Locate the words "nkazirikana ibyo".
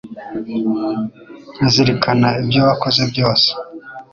1.55-2.61